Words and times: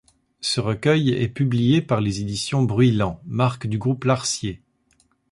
Ce 0.39 0.59
recueil 0.59 1.11
est 1.11 1.29
publié 1.29 1.79
par 1.83 2.01
les 2.01 2.21
Éditions 2.21 2.63
Bruylant, 2.63 3.21
marque 3.23 3.67
du 3.67 3.77
Groupe 3.77 4.05
Larcier. 4.05 4.63